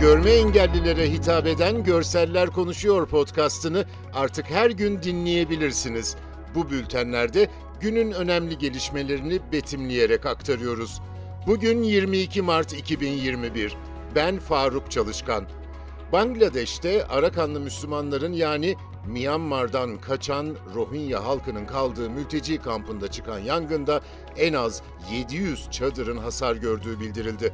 Görme 0.00 0.30
engellilere 0.30 1.12
hitap 1.12 1.46
eden 1.46 1.84
Görseller 1.84 2.50
Konuşuyor 2.50 3.08
podcastını 3.08 3.84
artık 4.14 4.50
her 4.50 4.70
gün 4.70 5.02
dinleyebilirsiniz. 5.02 6.16
Bu 6.54 6.70
bültenlerde 6.70 7.50
günün 7.80 8.12
önemli 8.12 8.58
gelişmelerini 8.58 9.40
betimleyerek 9.52 10.26
aktarıyoruz. 10.26 11.00
Bugün 11.46 11.82
22 11.82 12.42
Mart 12.42 12.72
2021. 12.72 13.76
Ben 14.14 14.38
Faruk 14.38 14.90
Çalışkan. 14.90 15.44
Bangladeş'te 16.12 17.06
Arakanlı 17.06 17.60
Müslümanların 17.60 18.32
yani 18.32 18.76
Myanmar'dan 19.06 19.98
kaçan 19.98 20.56
Rohingya 20.74 21.24
halkının 21.24 21.66
kaldığı 21.66 22.10
mülteci 22.10 22.58
kampında 22.58 23.10
çıkan 23.10 23.38
yangında 23.38 24.00
en 24.36 24.52
az 24.52 24.82
700 25.12 25.70
çadırın 25.70 26.16
hasar 26.16 26.56
gördüğü 26.56 27.00
bildirildi. 27.00 27.52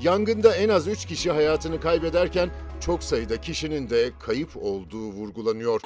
Yangında 0.00 0.56
en 0.56 0.68
az 0.68 0.88
3 0.88 1.06
kişi 1.06 1.30
hayatını 1.30 1.80
kaybederken 1.80 2.50
çok 2.80 3.02
sayıda 3.04 3.40
kişinin 3.40 3.90
de 3.90 4.10
kayıp 4.20 4.56
olduğu 4.56 5.12
vurgulanıyor. 5.12 5.80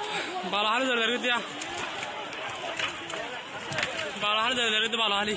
Balahali 0.53 0.89
devleri 0.89 1.27
ya. 1.27 1.41
Balahali 4.23 4.57
devleri 4.57 4.93
de 4.93 4.99
balahali. 4.99 5.37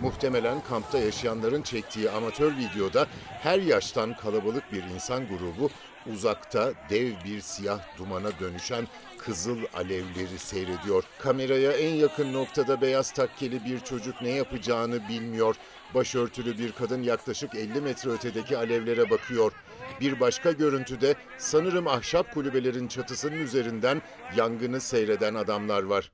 Muhtemelen 0.00 0.60
kampta 0.60 0.98
yaşayanların 0.98 1.62
çektiği 1.62 2.10
amatör 2.10 2.56
videoda 2.56 3.06
her 3.42 3.58
yaştan 3.58 4.16
kalabalık 4.16 4.72
bir 4.72 4.82
insan 4.82 5.26
grubu 5.28 5.70
uzakta 6.12 6.72
dev 6.90 7.12
bir 7.24 7.40
siyah 7.40 7.98
dumana 7.98 8.38
dönüşen 8.40 8.88
kızıl 9.18 9.58
alevleri 9.74 10.38
seyrediyor. 10.38 11.04
Kameraya 11.18 11.72
en 11.72 11.94
yakın 11.94 12.32
noktada 12.32 12.80
beyaz 12.80 13.10
takkeli 13.12 13.64
bir 13.64 13.80
çocuk 13.80 14.22
ne 14.22 14.30
yapacağını 14.30 15.08
bilmiyor. 15.08 15.56
Başörtülü 15.94 16.58
bir 16.58 16.72
kadın 16.72 17.02
yaklaşık 17.02 17.54
50 17.54 17.80
metre 17.80 18.10
ötedeki 18.10 18.56
alevlere 18.56 19.10
bakıyor. 19.10 19.52
Bir 20.00 20.20
başka 20.20 20.52
görüntüde 20.52 21.14
sanırım 21.38 21.86
ahşap 21.86 22.34
kulübelerin 22.34 22.88
çatısının 22.88 23.38
üzerinden 23.38 24.02
yangını 24.36 24.80
seyreden 24.80 25.34
adamlar 25.34 25.82
var. 25.82 26.10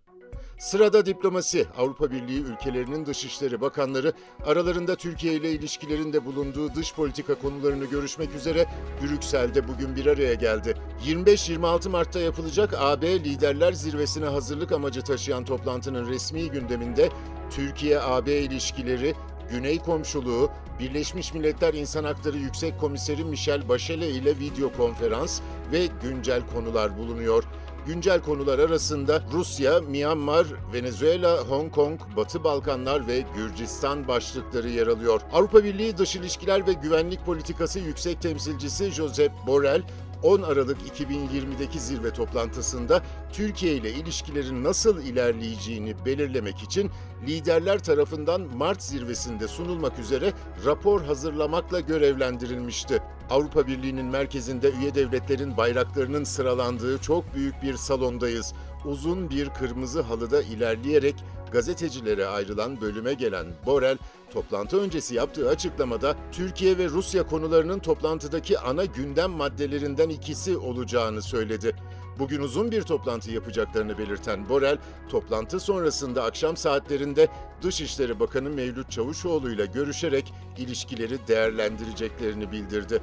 Sırada 0.61 1.07
diplomasi, 1.07 1.67
Avrupa 1.79 2.11
Birliği 2.11 2.41
ülkelerinin 2.41 3.07
dışişleri 3.07 3.61
bakanları 3.61 4.13
aralarında 4.47 4.97
Türkiye 4.97 5.35
ile 5.35 5.53
ilişkilerin 5.53 6.13
de 6.13 6.25
bulunduğu 6.25 6.75
dış 6.75 6.95
politika 6.95 7.35
konularını 7.35 7.85
görüşmek 7.85 8.35
üzere 8.35 8.67
Brüksel'de 9.03 9.69
bugün 9.69 9.97
bir 9.97 10.07
araya 10.07 10.35
geldi. 10.35 10.75
25-26 11.07 11.89
Mart'ta 11.89 12.21
yapılacak 12.21 12.75
AB 12.79 13.25
Liderler 13.25 13.73
Zirvesi'ne 13.73 14.27
hazırlık 14.27 14.73
amacı 14.73 15.03
taşıyan 15.03 15.45
toplantının 15.45 16.09
resmi 16.09 16.51
gündeminde 16.51 17.09
Türkiye-AB 17.51 18.33
ilişkileri, 18.33 19.15
Güney 19.51 19.79
komşuluğu, 19.79 20.51
Birleşmiş 20.81 21.35
Milletler 21.35 21.75
İnsan 21.75 22.05
Hakları 22.05 22.37
Yüksek 22.37 22.81
Komiseri 22.81 23.25
Michel 23.25 23.69
Bachelet 23.69 24.15
ile 24.15 24.39
video 24.39 24.73
konferans 24.73 25.41
ve 25.73 25.89
güncel 26.03 26.43
konular 26.55 26.99
bulunuyor. 26.99 27.45
Güncel 27.87 28.23
konular 28.23 28.59
arasında 28.59 29.23
Rusya, 29.33 29.81
Myanmar, 29.81 30.47
Venezuela, 30.73 31.39
Hong 31.39 31.73
Kong, 31.73 32.01
Batı 32.17 32.45
Balkanlar 32.45 33.07
ve 33.07 33.25
Gürcistan 33.37 34.09
başlıkları 34.09 34.69
yer 34.69 34.87
alıyor. 34.87 35.21
Avrupa 35.33 35.65
Birliği 35.65 35.99
Dış 35.99 36.17
İlişkiler 36.17 36.67
ve 36.67 36.73
Güvenlik 36.73 37.27
Politikası 37.27 37.79
Yüksek 37.79 38.23
Temsilcisi 38.23 38.91
Josep 38.91 39.33
Borrell, 39.47 39.83
10 40.23 40.43
Aralık 40.43 40.79
2020'deki 41.01 41.81
zirve 41.81 42.11
toplantısında 42.11 43.03
Türkiye 43.33 43.75
ile 43.75 43.93
ilişkilerin 43.93 44.65
nasıl 44.65 45.03
ilerleyeceğini 45.03 45.95
belirlemek 46.05 46.63
için 46.63 46.91
liderler 47.27 47.79
tarafından 47.79 48.41
Mart 48.57 48.83
zirvesinde 48.83 49.49
sunulmak 49.49 49.99
üzere 49.99 50.33
rapor 50.65 51.03
hazırlamakla 51.03 51.81
görevlendirilmişti. 51.81 53.03
Avrupa 53.31 53.67
Birliği'nin 53.67 54.07
merkezinde 54.07 54.71
üye 54.71 54.95
devletlerin 54.95 55.57
bayraklarının 55.57 56.25
sıralandığı 56.25 56.99
çok 56.99 57.35
büyük 57.35 57.63
bir 57.63 57.77
salondayız. 57.77 58.55
Uzun 58.85 59.31
bir 59.31 59.49
kırmızı 59.49 60.01
halıda 60.01 60.43
ilerleyerek 60.43 61.15
gazetecilere 61.53 62.27
ayrılan 62.27 62.81
bölüme 62.81 63.15
gelen 63.15 63.47
Borel, 63.67 63.99
toplantı 64.33 64.81
öncesi 64.81 65.15
yaptığı 65.15 65.49
açıklamada 65.49 66.17
Türkiye 66.33 66.79
ve 66.79 66.89
Rusya 66.89 67.27
konularının 67.27 67.79
toplantıdaki 67.79 68.59
ana 68.59 68.85
gündem 68.85 69.31
maddelerinden 69.31 70.09
ikisi 70.09 70.57
olacağını 70.57 71.23
söyledi. 71.23 71.77
Bugün 72.19 72.43
uzun 72.43 72.71
bir 72.71 72.83
toplantı 72.83 73.31
yapacaklarını 73.31 73.99
belirten 73.99 74.49
Borel, 74.49 74.79
toplantı 75.09 75.61
sonrasında 75.61 76.25
akşam 76.25 76.57
saatlerinde 76.57 77.29
Dışişleri 77.63 78.21
Bakanı 78.21 78.51
Mevlüt 78.51 78.91
Çavuşoğlu 78.91 79.53
ile 79.53 79.67
görüşerek 79.67 80.33
ilişkileri 80.59 81.29
değerlendireceklerini 81.29 82.53
bildirdi. 82.53 83.03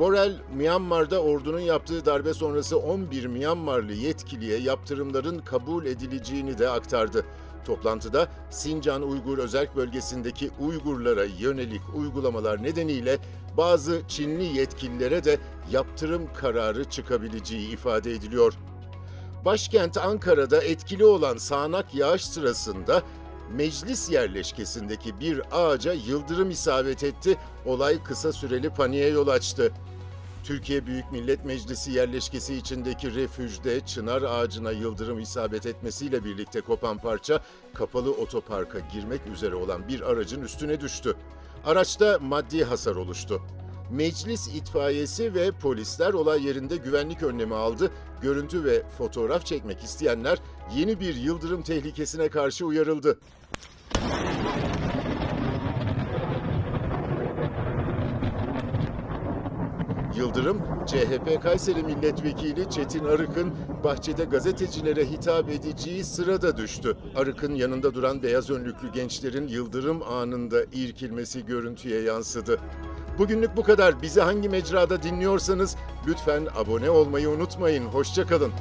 Borel, 0.00 0.32
Myanmar'da 0.56 1.22
ordunun 1.22 1.60
yaptığı 1.60 2.06
darbe 2.06 2.34
sonrası 2.34 2.78
11 2.78 3.26
Myanmarlı 3.26 3.92
yetkiliye 3.92 4.58
yaptırımların 4.58 5.38
kabul 5.38 5.86
edileceğini 5.86 6.58
de 6.58 6.68
aktardı. 6.68 7.24
Toplantıda 7.64 8.28
Sincan 8.50 9.02
Uygur 9.02 9.38
Özerk 9.38 9.76
Bölgesi'ndeki 9.76 10.50
Uygurlara 10.60 11.24
yönelik 11.24 11.80
uygulamalar 11.94 12.62
nedeniyle 12.62 13.18
bazı 13.56 14.02
Çinli 14.08 14.44
yetkililere 14.44 15.24
de 15.24 15.38
yaptırım 15.70 16.32
kararı 16.34 16.84
çıkabileceği 16.84 17.70
ifade 17.70 18.12
ediliyor. 18.12 18.54
Başkent 19.44 19.96
Ankara'da 19.96 20.62
etkili 20.62 21.04
olan 21.04 21.36
sağanak 21.36 21.94
yağış 21.94 22.24
sırasında 22.24 23.02
meclis 23.52 24.10
yerleşkesindeki 24.10 25.20
bir 25.20 25.42
ağaca 25.52 25.92
yıldırım 25.92 26.50
isabet 26.50 27.04
etti. 27.04 27.38
Olay 27.66 28.02
kısa 28.02 28.32
süreli 28.32 28.70
paniğe 28.70 29.08
yol 29.08 29.28
açtı. 29.28 29.72
Türkiye 30.44 30.86
Büyük 30.86 31.12
Millet 31.12 31.44
Meclisi 31.44 31.92
yerleşkesi 31.92 32.54
içindeki 32.54 33.14
refüjde 33.14 33.80
çınar 33.80 34.22
ağacına 34.22 34.70
yıldırım 34.70 35.18
isabet 35.18 35.66
etmesiyle 35.66 36.24
birlikte 36.24 36.60
kopan 36.60 36.98
parça 36.98 37.42
kapalı 37.74 38.12
otoparka 38.12 38.78
girmek 38.78 39.26
üzere 39.26 39.54
olan 39.54 39.88
bir 39.88 40.00
aracın 40.00 40.42
üstüne 40.42 40.80
düştü. 40.80 41.16
Araçta 41.64 42.18
maddi 42.18 42.64
hasar 42.64 42.96
oluştu. 42.96 43.42
Meclis 43.90 44.48
itfaiyesi 44.48 45.34
ve 45.34 45.50
polisler 45.50 46.12
olay 46.12 46.46
yerinde 46.46 46.76
güvenlik 46.76 47.22
önlemi 47.22 47.54
aldı. 47.54 47.90
Görüntü 48.22 48.64
ve 48.64 48.82
fotoğraf 48.98 49.46
çekmek 49.46 49.84
isteyenler 49.84 50.38
yeni 50.76 51.00
bir 51.00 51.14
yıldırım 51.14 51.62
tehlikesine 51.62 52.28
karşı 52.28 52.66
uyarıldı. 52.66 53.18
Yıldırım, 60.20 60.62
CHP 60.86 61.42
Kayseri 61.42 61.82
Milletvekili 61.82 62.70
Çetin 62.70 63.04
Arık'ın 63.04 63.52
bahçede 63.84 64.24
gazetecilere 64.24 65.10
hitap 65.10 65.48
edeceği 65.48 66.04
sırada 66.04 66.56
düştü. 66.56 66.96
Arık'ın 67.16 67.54
yanında 67.54 67.94
duran 67.94 68.22
beyaz 68.22 68.50
önlüklü 68.50 68.92
gençlerin 68.92 69.48
Yıldırım 69.48 70.02
anında 70.02 70.62
irkilmesi 70.72 71.46
görüntüye 71.46 72.02
yansıdı. 72.02 72.60
Bugünlük 73.18 73.56
bu 73.56 73.62
kadar. 73.62 74.02
Bizi 74.02 74.20
hangi 74.20 74.48
mecrada 74.48 75.02
dinliyorsanız 75.02 75.76
lütfen 76.06 76.48
abone 76.56 76.90
olmayı 76.90 77.30
unutmayın. 77.30 77.86
Hoşçakalın. 77.86 78.52